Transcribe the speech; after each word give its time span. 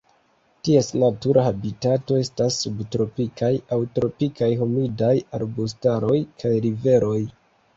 Ties 0.67 0.87
natura 1.01 1.43
habitato 1.47 2.17
estas 2.21 2.57
subtropikaj 2.65 3.51
aŭ 3.77 3.79
tropikaj 3.99 4.49
humidaj 4.63 5.13
arbustaroj 5.41 6.19
kaj 6.43 6.57
riveroj. 6.69 7.19